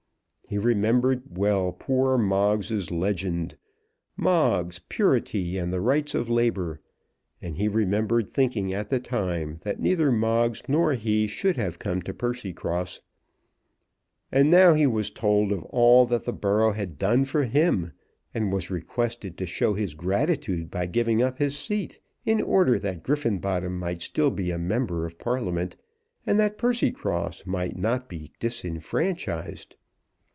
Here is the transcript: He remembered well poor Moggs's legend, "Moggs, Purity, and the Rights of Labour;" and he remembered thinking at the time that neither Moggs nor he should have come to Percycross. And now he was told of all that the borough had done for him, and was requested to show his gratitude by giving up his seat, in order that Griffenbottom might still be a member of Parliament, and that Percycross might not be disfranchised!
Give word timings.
He 0.47 0.57
remembered 0.57 1.37
well 1.37 1.71
poor 1.71 2.17
Moggs's 2.17 2.91
legend, 2.91 3.55
"Moggs, 4.17 4.79
Purity, 4.79 5.57
and 5.57 5.71
the 5.71 5.79
Rights 5.79 6.13
of 6.13 6.29
Labour;" 6.29 6.81
and 7.41 7.55
he 7.55 7.69
remembered 7.69 8.27
thinking 8.27 8.73
at 8.73 8.89
the 8.89 8.99
time 8.99 9.59
that 9.61 9.79
neither 9.79 10.11
Moggs 10.11 10.61
nor 10.67 10.91
he 10.95 11.25
should 11.25 11.55
have 11.55 11.79
come 11.79 12.01
to 12.01 12.13
Percycross. 12.13 12.99
And 14.29 14.51
now 14.51 14.73
he 14.73 14.85
was 14.85 15.09
told 15.09 15.53
of 15.53 15.63
all 15.67 16.05
that 16.07 16.25
the 16.25 16.33
borough 16.33 16.73
had 16.73 16.97
done 16.97 17.23
for 17.23 17.45
him, 17.45 17.93
and 18.33 18.51
was 18.51 18.69
requested 18.69 19.37
to 19.37 19.45
show 19.45 19.73
his 19.73 19.93
gratitude 19.93 20.69
by 20.69 20.85
giving 20.85 21.23
up 21.23 21.37
his 21.37 21.57
seat, 21.57 21.97
in 22.25 22.41
order 22.41 22.77
that 22.77 23.03
Griffenbottom 23.03 23.79
might 23.79 24.01
still 24.01 24.31
be 24.31 24.51
a 24.51 24.59
member 24.59 25.05
of 25.05 25.17
Parliament, 25.17 25.77
and 26.25 26.37
that 26.41 26.57
Percycross 26.57 27.45
might 27.45 27.77
not 27.77 28.09
be 28.09 28.33
disfranchised! 28.41 29.77